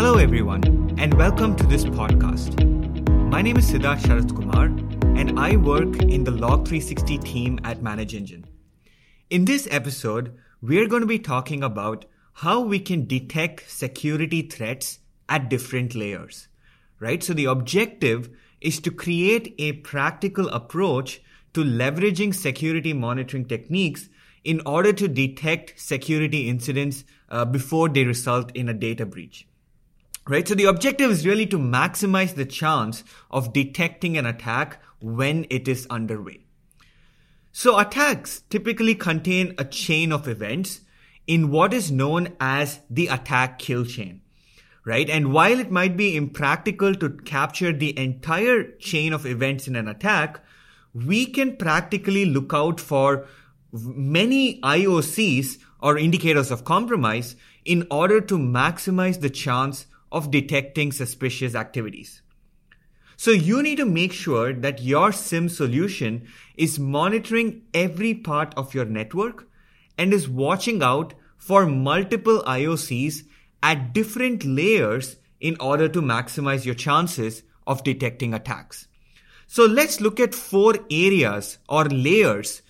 [0.00, 0.64] Hello, everyone,
[0.98, 2.58] and welcome to this podcast.
[3.30, 4.64] My name is Siddharth Sharath Kumar,
[5.14, 8.46] and I work in the Log360 team at ManageEngine.
[9.28, 15.00] In this episode, we're going to be talking about how we can detect security threats
[15.28, 16.48] at different layers,
[16.98, 17.22] right?
[17.22, 18.30] So the objective
[18.62, 21.20] is to create a practical approach
[21.52, 24.08] to leveraging security monitoring techniques
[24.44, 29.46] in order to detect security incidents uh, before they result in a data breach.
[30.28, 30.46] Right?
[30.46, 35.66] So the objective is really to maximize the chance of detecting an attack when it
[35.66, 36.44] is underway.
[37.52, 40.82] So attacks typically contain a chain of events
[41.26, 44.20] in what is known as the attack kill chain.
[44.84, 45.10] Right?
[45.10, 49.88] And while it might be impractical to capture the entire chain of events in an
[49.88, 50.42] attack,
[50.94, 53.26] we can practically look out for
[53.72, 61.54] many IOCs or indicators of compromise in order to maximize the chance of detecting suspicious
[61.54, 62.22] activities.
[63.16, 68.74] So you need to make sure that your SIEM solution is monitoring every part of
[68.74, 69.46] your network
[69.98, 73.24] and is watching out for multiple IOCs
[73.62, 78.88] at different layers in order to maximize your chances of detecting attacks.
[79.46, 82.62] So let's look at four areas or layers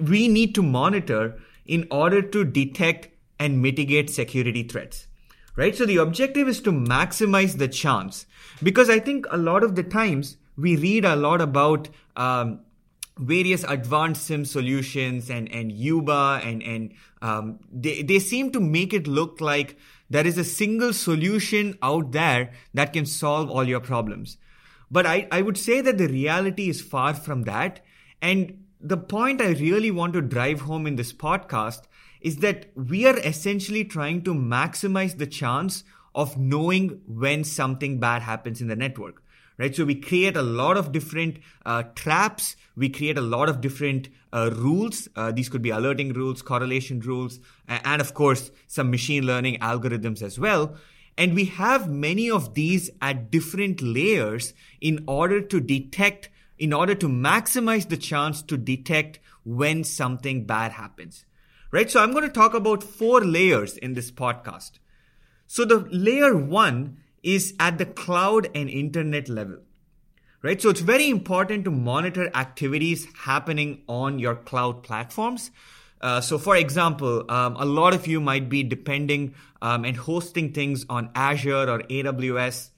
[0.00, 3.08] we need to monitor in order to detect
[3.38, 5.06] and mitigate security threats.
[5.56, 5.76] Right?
[5.76, 8.26] So the objective is to maximize the chance
[8.62, 12.60] because I think a lot of the times we read a lot about um,
[13.18, 18.92] various advanced SIEM solutions and, and UEBA and, and um, they, they seem to make
[18.92, 19.78] it look like
[20.10, 24.36] there is a single solution out there that can solve all your problems.
[24.90, 27.80] But I, I would say that the reality is far from that.
[28.20, 31.82] And the point I really want to drive home in this podcast
[32.24, 38.22] is that we are essentially trying to maximize the chance of knowing when something bad
[38.22, 39.22] happens in the network
[39.58, 39.74] right?
[39.74, 42.56] So we create a lot of different uh, traps.
[42.76, 45.08] We create a lot of different uh, rules.
[45.14, 50.22] Uh, these could be alerting rules correlation rules and of course some machine learning algorithms
[50.22, 50.76] as well.
[51.16, 56.94] And we have many of these at different layers in order to detect in order
[56.94, 61.24] to maximize the chance to detect when something bad happens.
[61.74, 61.90] Right?
[61.90, 64.78] So I'm going to talk about four layers in this podcast.
[65.48, 69.58] So the layer one is at the cloud and internet level.
[70.40, 70.62] Right?
[70.62, 75.50] So it's very important to monitor activities happening on your cloud platforms.
[76.00, 80.52] Uh, so, for example, um, a lot of you might be depending um, and hosting
[80.52, 82.70] things on Azure or AWS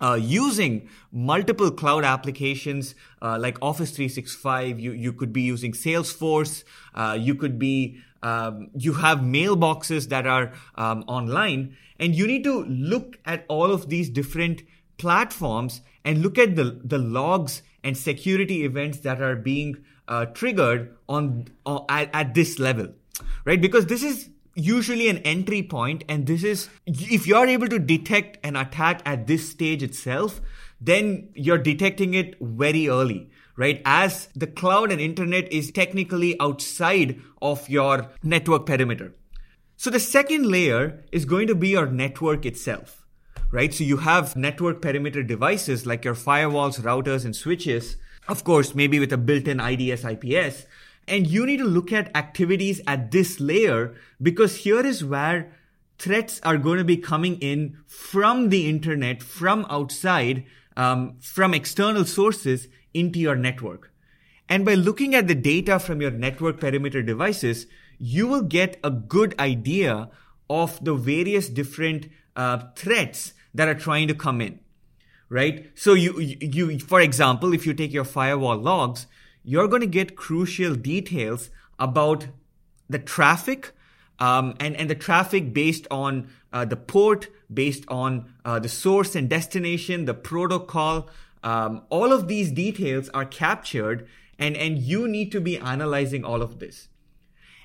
[0.00, 4.80] uh, using multiple cloud applications uh, like Office 365.
[4.80, 6.64] You, you could be using Salesforce.
[6.94, 11.76] Uh, you could be, um, you have mailboxes that are um, online.
[11.98, 14.62] And you need to look at all of these different
[14.96, 20.96] platforms and look at the, the logs and security events that are being uh, triggered
[21.08, 22.88] on, on at, at this level,
[23.44, 23.60] right?
[23.60, 28.38] Because this is usually an entry point and this is if you're able to detect
[28.44, 30.40] an attack at this stage itself
[30.80, 33.82] then you're detecting it very early right?
[33.84, 39.14] As the cloud and internet is technically outside of your network perimeter.
[39.76, 43.00] So the second layer is going to be your network itself
[43.50, 43.74] right?
[43.74, 47.96] So you have network perimeter devices like your firewalls routers and switches
[48.28, 50.66] of course maybe with a built-in IDS IPS
[51.08, 55.52] and you need to look at activities at this layer because here is where
[55.98, 60.44] threats are going to be coming in from the internet, from outside,
[60.76, 63.92] um, from external sources into your network.
[64.48, 67.66] And by looking at the data from your network perimeter devices,
[67.98, 70.08] you will get a good idea
[70.48, 74.58] of the various different uh, threats that are trying to come in
[75.28, 79.06] right so you, you for example if you take your firewall logs
[79.44, 82.26] you're going to get crucial details about
[82.88, 83.72] the traffic
[84.18, 89.16] um, and, and the traffic based on uh, the port, based on uh, the source
[89.16, 91.08] and destination, the protocol.
[91.42, 94.08] Um, all of these details are captured,
[94.38, 96.88] and, and you need to be analyzing all of this.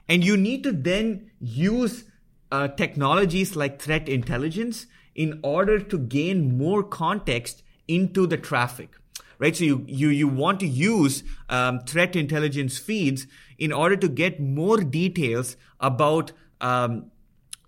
[0.08, 2.06] And you need to then use
[2.52, 4.86] uh, technologies like threat intelligence
[5.16, 8.96] in order to gain more context into the traffic
[9.40, 9.56] right?
[9.56, 13.28] So you you you want to use um, threat intelligence feeds
[13.58, 16.32] in order to get more details about.
[16.62, 17.12] Um,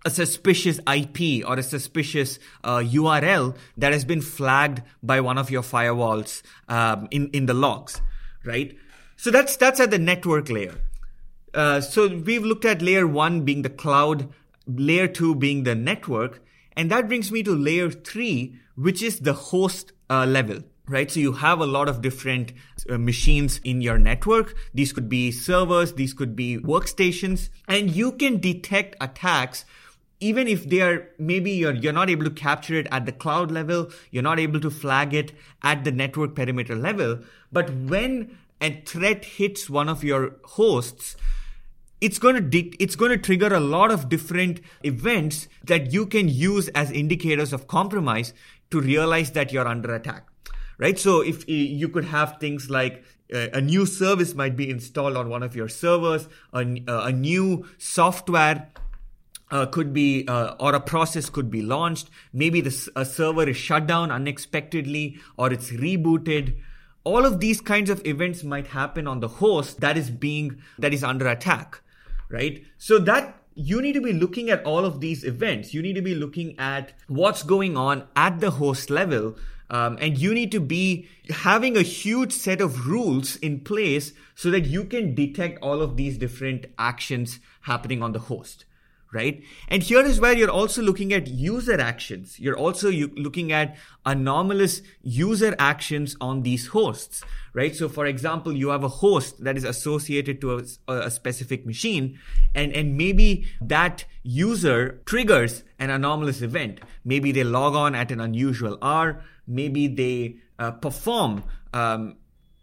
[0.04, 5.50] a suspicious IP or a suspicious uh, URL that has been flagged by one of
[5.50, 8.00] your firewalls um, in in the logs,
[8.44, 8.76] right?
[9.16, 10.80] So that's that's at the network layer.
[11.54, 14.28] Uh, so we've looked at layer one being the cloud,
[14.66, 16.42] layer two being the network,
[16.78, 21.10] And that brings me to layer three, which is the host uh, level right?
[21.10, 22.54] So you have a lot of different
[22.88, 24.56] uh, machines in your network.
[24.72, 29.66] These could be servers, these could be workstations, and you can detect attacks
[30.20, 33.50] even if they are maybe you're you're not able to capture it at the cloud
[33.50, 35.32] level, you're not able to flag it
[35.62, 37.20] at the network perimeter level,
[37.52, 41.16] but when a threat hits one of your hosts,
[42.00, 46.28] it's going to it's going to trigger a lot of different events that you can
[46.28, 48.34] use as indicators of compromise
[48.70, 50.26] to realize that you're under attack
[50.78, 50.98] right?
[50.98, 53.04] So if you could have things like
[53.34, 57.12] uh, a new service might be installed on one of your servers, a, uh, a
[57.12, 58.70] new software
[59.50, 62.10] uh, could be, uh, or a process could be launched.
[62.32, 66.56] Maybe the, a server is shut down unexpectedly or it's rebooted.
[67.04, 70.92] All of these kinds of events might happen on the host that is being, that
[70.92, 71.80] is under attack,
[72.28, 72.64] right?
[72.76, 75.74] So that you need to be looking at all of these events.
[75.74, 79.36] You need to be looking at what's going on at the host level
[79.70, 84.50] um, and you need to be having a huge set of rules in place so
[84.50, 88.64] that you can detect all of these different actions happening on the host
[89.12, 89.42] right?
[89.68, 92.38] And here is where you're also looking at user actions.
[92.38, 97.24] You're also looking at anomalous user actions on these hosts,
[97.54, 97.74] right?
[97.74, 100.58] So, for example, you have a host that is associated to
[100.88, 102.18] a, a specific machine,
[102.54, 106.80] and, and maybe that user triggers an anomalous event.
[107.04, 109.24] Maybe they log on at an unusual hour.
[109.46, 112.16] Maybe they uh, perform um,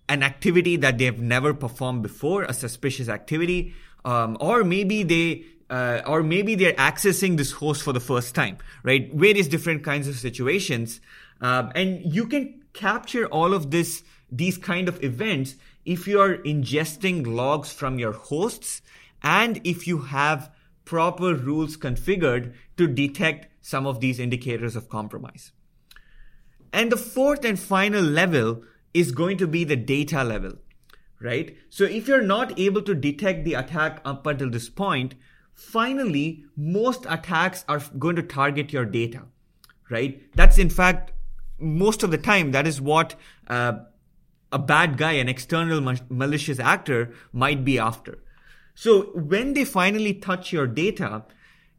[0.08, 3.74] an activity that they have never performed before, a suspicious activity.
[4.04, 8.58] Um, or maybe they uh, or maybe they're accessing this host for the first time,
[8.84, 9.14] right?
[9.14, 11.02] Various different kinds of situations.
[11.42, 16.38] Um, and you can capture all of this, these kind of events if you are
[16.38, 18.82] ingesting logs from your hosts
[19.24, 20.52] and if you have
[20.84, 25.52] proper rules configured to detect some of these indicators of compromise.
[26.72, 28.64] And the fourth and final level
[28.94, 30.54] is going to be the data level,
[31.20, 31.56] right?
[31.70, 35.16] So if you're not able to detect the attack up until this point,
[35.56, 39.24] Finally, most attacks are going to target your data,
[39.90, 40.22] right?
[40.36, 41.14] That's in fact,
[41.58, 43.16] most of the time, that is what
[43.48, 43.80] uh,
[44.52, 48.20] a bad guy, an external malicious actor might be after.
[48.76, 51.24] So when they finally touch your data,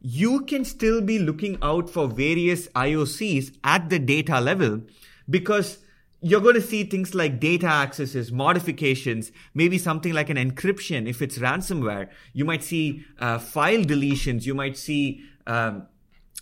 [0.01, 4.81] you can still be looking out for various IOCs at the data level
[5.29, 5.79] because
[6.21, 11.21] you're going to see things like data accesses, modifications, maybe something like an encryption if
[11.21, 12.09] it's ransomware.
[12.33, 14.45] You might see uh, file deletions.
[14.45, 15.87] You might see um,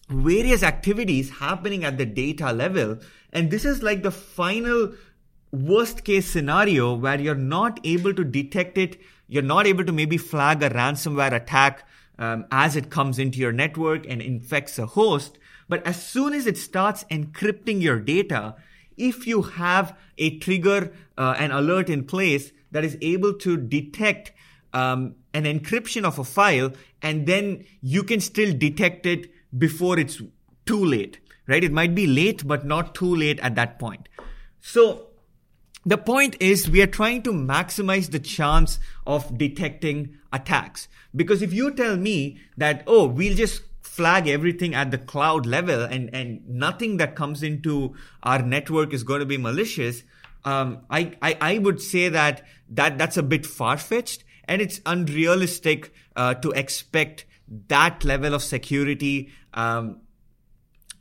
[0.09, 2.99] various activities happening at the data level.
[3.33, 4.93] And this is like the final
[5.51, 8.97] worst case scenario where you're not able to detect it.
[9.27, 11.85] You're not able to maybe flag a ransomware attack
[12.17, 15.37] um, as it comes into your network and infects a host.
[15.67, 18.55] But as soon as it starts encrypting your data,
[18.97, 24.31] if you have a trigger, uh, an alert in place that is able to detect
[24.73, 26.71] um, an encryption of a file,
[27.01, 30.21] and then you can still detect it before it's
[30.65, 31.63] too late, right?
[31.63, 34.09] It might be late, but not too late at that point.
[34.59, 35.07] So
[35.85, 40.87] the point is we are trying to maximize the chance of detecting attacks.
[41.15, 43.61] Because if you tell me that, oh, we'll just
[43.95, 49.03] flag everything at the cloud level and, and nothing that comes into our network is
[49.03, 50.03] going to be malicious,
[50.43, 54.81] um, I, I, I would say that, that that's a bit far fetched and it's
[54.85, 57.25] unrealistic uh, to expect
[57.67, 60.01] that level of security um,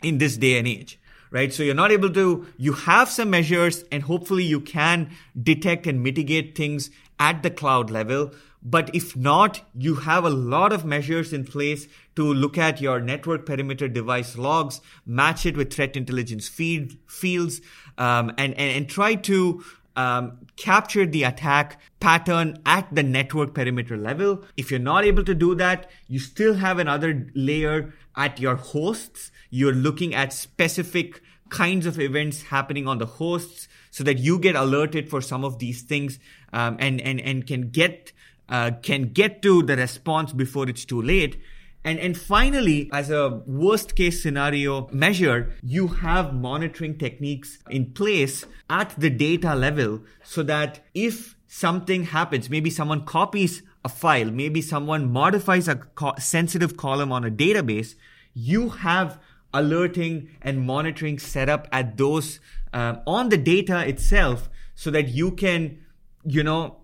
[0.02, 1.00] in this day and age
[1.34, 1.52] right?
[1.52, 5.10] So you're not able to, you have some measures and hopefully you can
[5.42, 8.32] detect and mitigate things at the cloud level.
[8.64, 12.98] But if not, you have a lot of measures in place to look at your
[12.98, 17.60] network perimeter device logs, match it with threat intelligence feed, fields,
[17.98, 19.62] um, and, and, and try to
[19.96, 24.42] um, capture the attack pattern at the network perimeter level.
[24.56, 29.30] If you're not able to do that, you still have another layer at your hosts.
[29.50, 34.56] You're looking at specific kinds of events happening on the hosts so that you get
[34.56, 36.18] alerted for some of these things
[36.52, 38.12] um, and, and, and can get
[38.48, 41.40] uh, can get to the response before it's too late.
[41.84, 48.46] And, and finally, as a worst case scenario measure, you have monitoring techniques in place
[48.70, 54.62] at the data level so that if something happens, maybe someone copies a file, maybe
[54.62, 57.96] someone modifies a co- sensitive column on a database,
[58.32, 59.20] you have
[59.52, 62.40] alerting and monitoring set up at those
[62.72, 65.78] uh, on the data itself so that you can,
[66.24, 66.78] you know,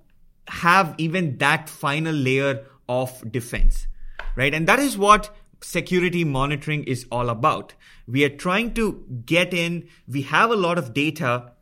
[0.51, 3.87] have even that final layer of defense,
[4.37, 4.53] right?
[4.53, 7.75] And that is what security monitoring is all about.
[8.07, 11.53] We are trying to get in, we have a lot of data,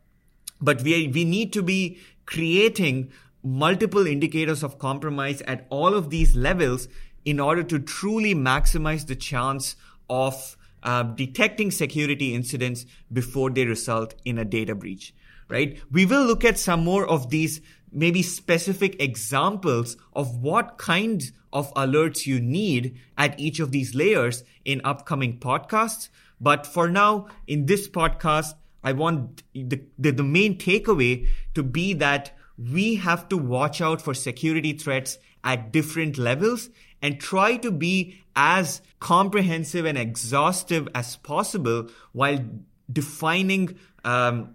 [0.61, 6.35] but we, we need to be creating multiple indicators of compromise at all of these
[6.35, 6.89] levels
[7.25, 9.77] in order to truly maximize the chance
[10.09, 15.15] of uh, detecting security incidents before they result in a data breach
[15.49, 17.61] right we will look at some more of these
[17.93, 24.45] maybe specific examples of what kinds of alerts you need at each of these layers
[24.65, 26.09] in upcoming podcasts.
[26.41, 28.55] But for now, in this podcast,
[28.85, 34.01] I want the, the, the, main takeaway to be that we have to watch out
[34.01, 36.71] for security threats at different levels
[37.03, 42.45] and try to be as comprehensive and exhaustive as possible while
[42.93, 44.55] defining um,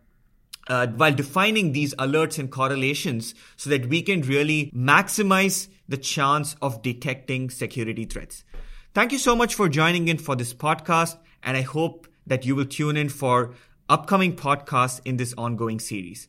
[0.67, 6.55] uh, while defining these alerts and correlations so that we can really maximize the chance
[6.61, 8.43] of detecting security threats.
[8.93, 12.55] Thank you so much for joining in for this podcast, and I hope that you
[12.55, 13.53] will tune in for
[13.89, 16.27] upcoming podcasts in this ongoing series.